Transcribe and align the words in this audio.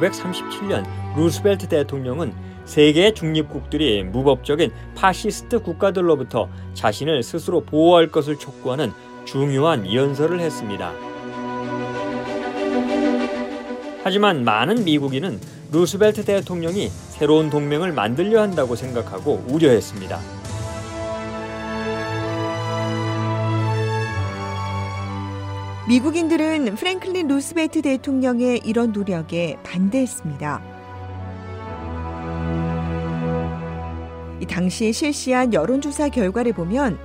(1937년) 0.00 0.84
루스벨트 1.16 1.68
대통령은 1.68 2.34
세계의 2.64 3.14
중립국들이 3.14 4.04
무법적인 4.04 4.72
파시스트 4.94 5.60
국가들로부터 5.62 6.48
자신을 6.74 7.22
스스로 7.22 7.60
보호할 7.60 8.10
것을 8.10 8.38
촉구하는 8.38 8.92
중요한 9.24 9.92
연설을 9.92 10.40
했습니다. 10.40 10.92
하지만 14.02 14.44
많은 14.44 14.84
미국인은 14.84 15.40
루스벨트 15.72 16.24
대통령이 16.24 16.88
새로운 16.88 17.48
동맹을 17.48 17.92
만들려 17.92 18.42
한다고 18.42 18.76
생각하고 18.76 19.44
우려했습니다. 19.48 20.33
미국인들은 25.86 26.76
프랭클린 26.76 27.28
루스벨트 27.28 27.82
대통령의 27.82 28.62
이런 28.64 28.92
노력에 28.92 29.58
반대했습니다. 29.62 30.62
이 34.40 34.46
당시에 34.46 34.92
실시한 34.92 35.52
여론조사 35.52 36.08
결과를 36.08 36.54
보면 36.54 36.98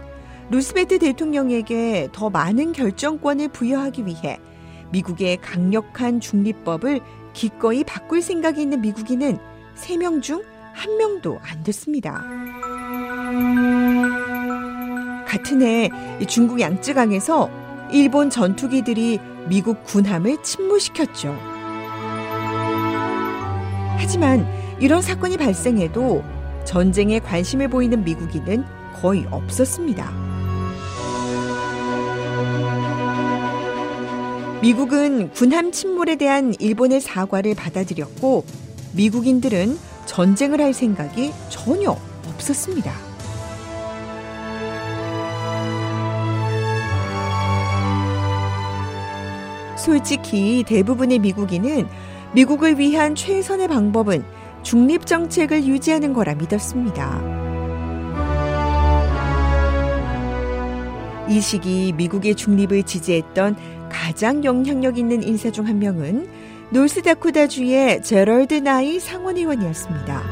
루스벨트 0.49 0.97
대통령에게 0.97 2.07
더 2.13 2.29
많은 2.29 2.71
결정권을 2.71 3.49
부여하기 3.49 4.05
위해 4.05 4.39
미국의 4.93 5.37
강력한 5.41 6.21
중립법을 6.21 7.01
기꺼이 7.33 7.83
바꿀 7.83 8.21
생각이 8.21 8.61
있는 8.61 8.79
미국인은 8.79 9.39
3명 9.75 10.21
중 10.21 10.41
1명도 10.75 11.37
안 11.41 11.63
됐습니다. 11.63 12.23
같은 15.27 15.61
해 15.61 15.89
중국 16.27 16.61
양쯔강에서 16.61 17.58
일본 17.91 18.29
전투기들이 18.29 19.19
미국 19.47 19.83
군함을 19.83 20.43
침몰시켰죠. 20.43 21.35
하지만 23.97 24.47
이런 24.79 25.01
사건이 25.01 25.37
발생해도 25.37 26.23
전쟁에 26.65 27.19
관심을 27.19 27.67
보이는 27.67 28.03
미국인은 28.03 28.63
거의 29.01 29.25
없었습니다. 29.31 30.11
미국은 34.61 35.31
군함 35.31 35.71
침몰에 35.71 36.15
대한 36.15 36.53
일본의 36.59 37.01
사과를 37.01 37.55
받아들였고 37.55 38.43
미국인들은 38.93 39.77
전쟁을 40.05 40.61
할 40.61 40.73
생각이 40.73 41.31
전혀 41.49 41.95
없었습니다. 42.27 43.08
솔직히 49.79 50.63
대부분의 50.67 51.19
미국인은 51.19 51.87
미국을 52.33 52.77
위한 52.77 53.15
최선의 53.15 53.69
방법은 53.69 54.23
중립 54.61 55.05
정책을 55.05 55.65
유지하는 55.65 56.13
거라 56.13 56.35
믿었습니다. 56.35 57.39
이 61.29 61.39
시기 61.39 61.93
미국의 61.93 62.35
중립을 62.35 62.83
지지했던 62.83 63.55
가장 63.89 64.43
영향력 64.43 64.97
있는 64.97 65.23
인사 65.23 65.49
중 65.49 65.65
한 65.65 65.79
명은 65.79 66.27
노스다코다주의 66.71 68.03
제럴드 68.03 68.55
나이 68.55 68.99
상원의원이었습니다. 68.99 70.23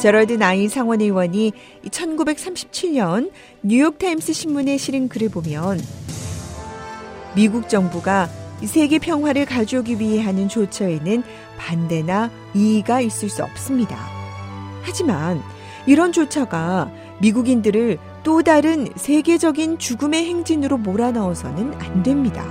제럴드 0.00 0.32
나이 0.34 0.68
상원의원이 0.68 1.52
1937년 1.90 3.30
뉴욕타임스 3.62 4.32
신문에 4.32 4.76
실은 4.76 5.08
글을 5.08 5.28
보면 5.28 5.80
미국 7.34 7.68
정부가 7.68 8.28
세계 8.64 8.98
평화를 8.98 9.44
가져오기 9.44 9.98
위해 9.98 10.22
하는 10.22 10.48
조처에는 10.48 11.22
반대나 11.58 12.30
이의가 12.54 13.00
있을 13.00 13.28
수 13.28 13.42
없습니다. 13.42 13.96
하지만 14.82 15.42
이런 15.86 16.12
조처가 16.12 16.90
미국인들을 17.20 17.98
또 18.22 18.42
다른 18.42 18.88
세계적인 18.96 19.78
죽음의 19.78 20.24
행진으로 20.24 20.78
몰아넣어서는 20.78 21.74
안 21.74 22.02
됩니다. 22.02 22.42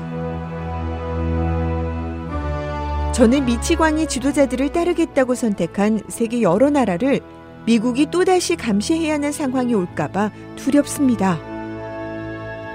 저는 3.14 3.46
미치광이 3.46 4.08
지도자들을 4.08 4.72
따르겠다고 4.72 5.36
선택한 5.36 6.02
세계 6.08 6.42
여러 6.42 6.70
나라를 6.70 7.22
미국이 7.66 8.08
또다시 8.08 8.56
감시해야 8.56 9.14
하는 9.14 9.32
상황이 9.32 9.74
올까봐 9.74 10.32
두렵습니다. 10.58 11.40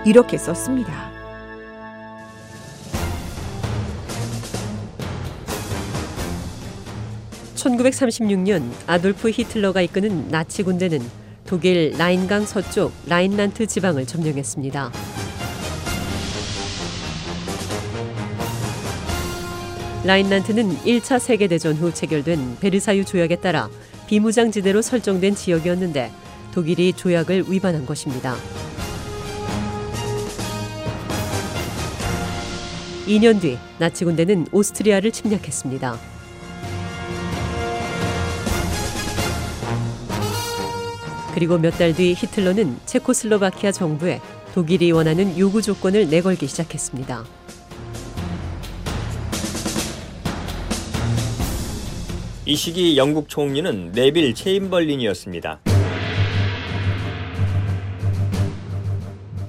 이렇게 0.07 0.39
썼습니다. 0.39 1.08
1936년 7.69 8.71
아돌프 8.87 9.31
히틀러가 9.31 9.83
이끄는 9.83 10.29
나치 10.29 10.63
군대는 10.63 11.01
독일 11.47 11.95
라인강 11.99 12.47
서쪽 12.47 12.93
라인란트 13.07 13.67
지방을 13.67 14.07
점령했습니다. 14.07 14.93
라인란트는 20.05 20.79
1차 20.85 21.19
세계대전 21.19 21.77
후 21.77 21.93
체결된 21.93 22.59
베르사유 22.61 23.05
조약에 23.05 23.37
따라 23.37 23.69
비무장지대로 24.07 24.81
설정된 24.81 25.35
지역이었는데 25.35 26.11
독일이 26.55 26.93
조약을 26.95 27.45
위반한 27.49 27.85
것입니다. 27.85 28.37
2년 33.07 33.41
뒤 33.41 33.59
나치 33.79 34.05
군대는 34.05 34.47
오스트리아를 34.53 35.13
침략했습니다. 35.13 36.18
그리고 41.39 41.57
몇 41.57 41.79
달 41.79 41.95
뒤 41.95 42.15
히틀러는 42.15 42.79
체코슬로바키아 42.85 43.71
정부에 43.71 44.21
독일이 44.55 44.91
원하는 44.91 45.39
요구 45.39 45.63
조건을 45.63 46.09
내걸기 46.09 46.49
시작했습니다. 46.49 47.25
이 52.45 52.57
시기 52.57 52.97
영국 52.97 53.29
총리는 53.29 53.93
네빌 53.93 54.35
체인벌린이었습니다. 54.35 55.61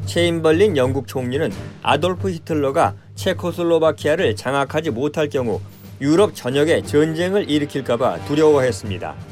체인벌린 0.05 0.77
영국 0.77 1.07
총리는 1.07 1.51
아돌프 1.81 2.29
히틀러가 2.29 2.93
체코슬로바키아를 3.15 4.35
장악하지 4.35 4.91
못할 4.91 5.27
경우 5.27 5.59
유럽 6.01 6.35
전역에 6.35 6.83
전쟁을 6.83 7.49
일으킬까봐 7.49 8.25
두려워했습니다. 8.25 9.28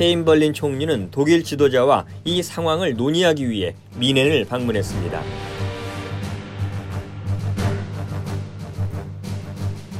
체인벌린 0.00 0.54
총리는 0.54 1.10
독일 1.10 1.44
지도자와 1.44 2.06
이 2.24 2.42
상황을 2.42 2.94
논의하기 2.96 3.50
위해 3.50 3.74
미넨을 3.96 4.46
방문했습니다. 4.46 5.22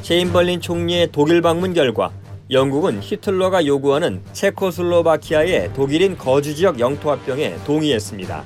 체인벌린 0.00 0.62
총리의 0.62 1.10
독일 1.12 1.42
방문 1.42 1.74
결과 1.74 2.12
영국은 2.50 3.02
히틀러가 3.02 3.66
요구하는 3.66 4.22
체코슬로바키아의 4.32 5.74
독일인 5.74 6.16
거주 6.16 6.54
지역 6.54 6.80
영토 6.80 7.10
합병에 7.10 7.58
동의했습니다. 7.66 8.42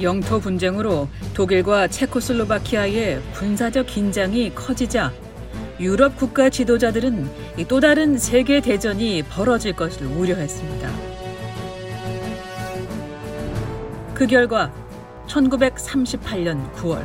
영토 0.00 0.40
분쟁으로 0.40 1.08
독일과 1.34 1.88
체코슬로바키아의 1.88 3.20
군사적 3.34 3.86
긴장이 3.86 4.54
커지자 4.54 5.12
유럽 5.84 6.16
국가 6.16 6.48
지도자들은 6.48 7.28
또 7.68 7.78
다른 7.78 8.16
세계 8.16 8.62
대전이 8.62 9.22
벌어질 9.24 9.76
것을 9.76 10.06
우려했습니다. 10.06 10.90
그 14.14 14.26
결과 14.26 14.72
1938년 15.26 16.72
9월 16.72 17.04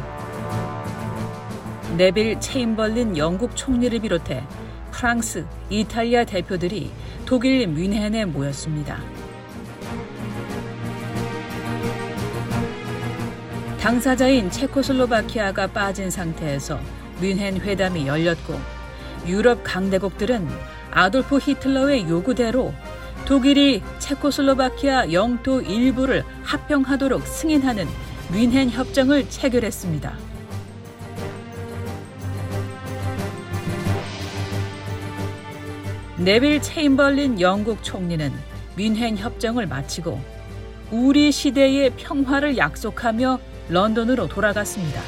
네빌 1.98 2.40
체인벌린 2.40 3.18
영국 3.18 3.54
총리를 3.58 4.00
비롯해 4.00 4.44
프랑스, 4.92 5.46
이탈리아 5.70 6.24
대표들이 6.24 6.90
독일 7.26 7.68
뮌헨에 7.68 8.24
모였습니다. 8.26 9.02
당사자인 13.82 14.50
체코슬로바키아가 14.50 15.68
빠진 15.68 16.10
상태에서 16.10 16.80
뮌헨 17.22 17.58
회담이 17.62 18.08
열렸고 18.08 18.60
유럽 19.28 19.64
강대국들은 19.64 20.48
아돌프 20.92 21.38
히틀러의 21.38 22.10
요구대로 22.10 22.74
독일이 23.26 23.84
체코슬로바키아 24.00 25.12
영토 25.12 25.62
일부를 25.62 26.24
합병하도록 26.44 27.26
승인하는 27.28 27.88
뮌헨 28.32 28.70
협정을 28.70 29.30
체결했습니다. 29.30 30.18
네빌 36.18 36.62
체인벌린 36.62 37.40
영국 37.40 37.84
총리는 37.84 38.32
뮌헨 38.76 39.18
협정을 39.18 39.68
마치고 39.68 40.20
우리 40.92 41.32
시대의 41.32 41.92
평화를 41.92 42.58
약속하며 42.58 43.40
런던으로 43.70 44.28
돌아갔습니다. 44.28 45.02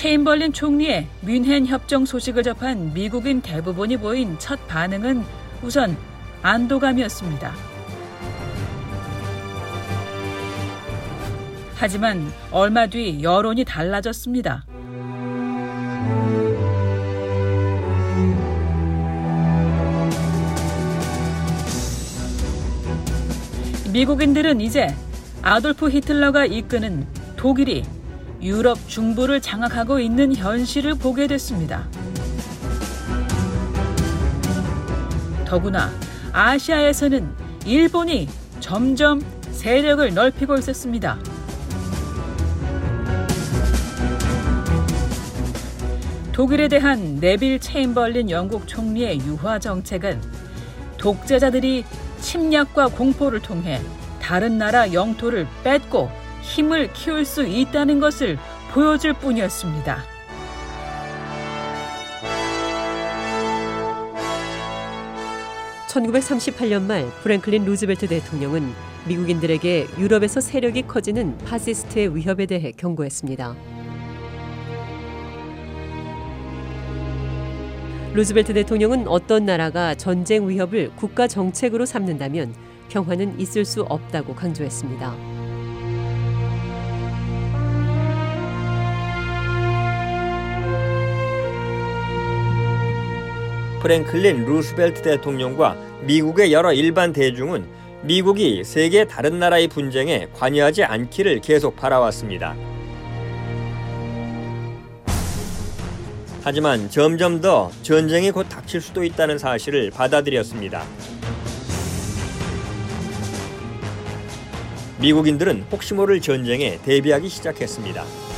체인벌린 0.00 0.54
총리의 0.54 1.06
뮌헨 1.20 1.66
협정 1.66 2.06
소식을 2.06 2.42
접한 2.42 2.94
미국인 2.94 3.42
대부분이 3.42 3.98
보인 3.98 4.38
첫 4.38 4.66
반응은 4.66 5.22
우선 5.60 5.94
안도감이었습니다. 6.40 7.52
하지만 11.74 12.32
얼마 12.50 12.86
뒤 12.86 13.22
여론이 13.22 13.66
달라졌습니다. 13.66 14.64
미국인들은 23.92 24.62
이제 24.62 24.86
아돌프 25.42 25.90
히틀러가 25.90 26.46
이끄는 26.46 27.06
독일이 27.36 27.82
유럽 28.42 28.78
중부를 28.88 29.40
장악하고 29.40 30.00
있는 30.00 30.34
현실을 30.34 30.94
보게 30.94 31.26
됐습니다. 31.26 31.86
더구나 35.44 35.90
아시아에서는 36.32 37.28
일본이 37.66 38.28
점점 38.60 39.20
세력을 39.50 40.14
넓히고 40.14 40.56
있었습니다. 40.56 41.18
독일에 46.32 46.68
대한 46.68 47.16
네빌 47.16 47.60
체인벌린 47.60 48.30
영국 48.30 48.66
총리의 48.66 49.18
유화 49.26 49.58
정책은 49.58 50.18
독재자들이 50.96 51.84
침략과 52.20 52.88
공포를 52.88 53.40
통해 53.40 53.80
다른 54.22 54.56
나라 54.56 54.92
영토를 54.92 55.46
뺏고 55.64 56.19
힘을 56.50 56.92
키울 56.92 57.24
수 57.24 57.46
있다는 57.46 58.00
것을 58.00 58.36
보여줄 58.72 59.12
뿐이었습니다. 59.14 60.02
(1938년) 65.88 66.82
말 66.82 67.08
프랭클린 67.22 67.64
루즈벨트 67.64 68.08
대통령은 68.08 68.72
미국인들에게 69.06 69.86
유럽에서 69.98 70.40
세력이 70.40 70.82
커지는 70.82 71.38
파시스트의 71.38 72.16
위협에 72.16 72.46
대해 72.46 72.72
경고했습니다. 72.72 73.54
루즈벨트 78.14 78.54
대통령은 78.54 79.06
어떤 79.06 79.46
나라가 79.46 79.94
전쟁 79.94 80.48
위협을 80.48 80.90
국가 80.96 81.28
정책으로 81.28 81.86
삼는다면 81.86 82.54
평화는 82.88 83.38
있을 83.38 83.64
수 83.64 83.82
없다고 83.82 84.34
강조했습니다. 84.34 85.39
프랭클린 93.80 94.44
루스벨트 94.44 95.00
대통령과 95.02 95.74
미국의 96.02 96.52
여러 96.52 96.72
일반 96.72 97.12
대중은 97.12 97.66
미국이 98.02 98.62
세계 98.62 99.04
다른 99.04 99.38
나라의 99.38 99.68
분쟁에 99.68 100.28
관여하지 100.34 100.84
않기를 100.84 101.40
계속 101.40 101.76
바라왔습니다. 101.76 102.54
하지만 106.42 106.88
점점 106.88 107.40
더 107.40 107.70
전쟁이 107.82 108.30
곧 108.30 108.48
닥칠 108.48 108.80
수도 108.80 109.04
있다는 109.04 109.38
사실을 109.38 109.90
받아들였습니다. 109.90 110.82
미국인들은 115.00 115.66
혹시 115.72 115.94
모를 115.94 116.20
전쟁에 116.20 116.78
대비하기 116.82 117.28
시작했습니다. 117.28 118.29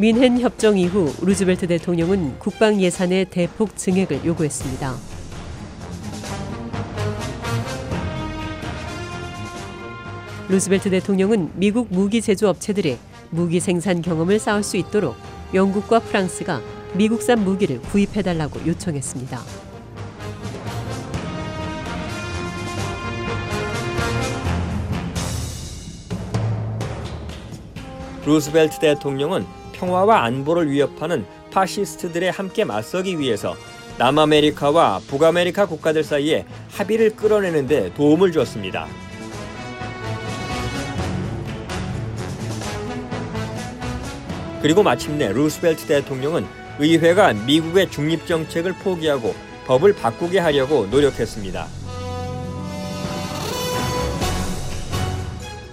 민헨 0.00 0.38
협정 0.38 0.78
이후 0.78 1.12
루즈벨트 1.22 1.66
대통령은 1.66 2.38
국방 2.38 2.80
예산의 2.80 3.24
대폭 3.30 3.76
증액을 3.76 4.24
요구했습니다. 4.24 4.94
루스벨트 10.48 10.88
대통령은 10.90 11.50
미국 11.56 11.88
무기 11.90 12.22
제조 12.22 12.48
업체들이 12.48 12.96
무기 13.30 13.58
생산 13.58 14.00
경험을 14.00 14.38
쌓을 14.38 14.62
수 14.62 14.76
있도록 14.76 15.16
영국과 15.52 15.98
프랑스가 15.98 16.62
미국산 16.94 17.42
무기를 17.42 17.82
구입해달라고 17.82 18.64
요청했습니다. 18.68 19.40
루스벨트 28.24 28.78
대통령은 28.78 29.57
평화와 29.78 30.24
안보를 30.24 30.70
위협하는 30.70 31.24
파시스트들에 31.50 32.28
함께 32.28 32.64
맞서기 32.64 33.18
위해서 33.18 33.56
남아메리카와 33.98 35.00
북아메리카 35.08 35.66
국가들 35.66 36.04
사이에 36.04 36.44
합의를 36.70 37.16
끌어내는 37.16 37.66
데 37.66 37.92
도움을 37.94 38.32
줬습니다. 38.32 38.86
그리고 44.62 44.82
마침내 44.82 45.32
루스벨트 45.32 45.86
대통령은 45.86 46.44
의회가 46.80 47.32
미국의 47.32 47.90
중립 47.90 48.26
정책을 48.26 48.72
포기하고 48.74 49.34
법을 49.66 49.94
바꾸게 49.94 50.38
하려고 50.38 50.86
노력했습니다. 50.86 51.66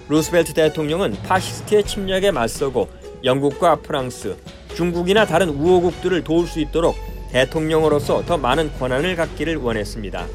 루스벨트 0.08 0.52
대통령은 0.52 1.16
파시스트의 1.24 1.84
침략에 1.84 2.30
맞서고 2.30 2.88
영국과 3.26 3.76
프랑스, 3.76 4.36
중국이나 4.76 5.26
다른 5.26 5.48
우호국들을 5.48 6.22
도울 6.22 6.46
수 6.46 6.60
있도록 6.60 6.94
대통령으로서 7.30 8.24
더 8.24 8.38
많은 8.38 8.72
권한을 8.78 9.16
갖기를 9.16 9.56
원했습니다. 9.56 10.26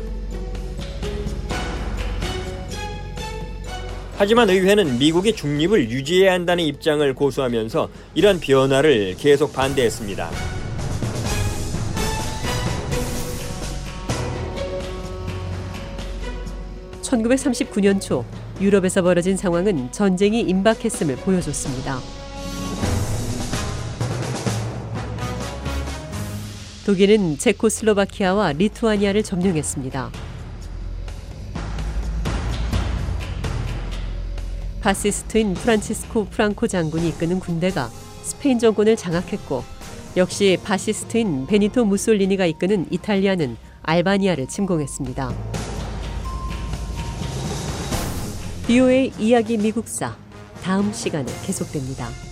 하지만 4.18 4.50
의회는 4.50 5.00
미국이 5.00 5.34
중립을 5.34 5.90
유지해야 5.90 6.34
한다는 6.34 6.66
입장을 6.66 7.16
고수하면서 7.16 7.90
이런 8.14 8.40
변화를 8.40 9.16
계속 9.18 9.54
반대했습니다. 9.54 10.30
(1939년) 17.02 18.00
초 18.00 18.24
유럽에서 18.60 19.02
벌어진 19.02 19.36
상황은 19.38 19.92
전쟁이 19.92 20.42
임박했음을 20.42 21.16
보여줬습니다. 21.16 22.21
독일은 26.86 27.38
체코슬로바키아와 27.38 28.54
리투아니아를 28.54 29.22
점령했습니다. 29.22 30.12
파시스트인 34.82 35.54
프란치스코 35.54 36.26
프랑코 36.26 36.68
장군이 36.68 37.10
이끄는 37.10 37.40
군대가 37.40 37.88
스페인 38.24 38.58
정권을 38.58 38.96
장악했고 38.96 39.64
역시 40.18 40.58
파시스트인 40.64 41.46
베니토 41.46 41.86
무솔리니가 41.86 42.48
이끄는 42.48 42.88
이탈리아는 42.90 43.58
알바니아를 43.84 44.48
침공했습니다. 44.48 45.32
VOA 48.66 49.12
이야기 49.20 49.58
미국사 49.58 50.16
다음 50.64 50.92
시간에 50.94 51.32
계속됩니다. 51.46 52.31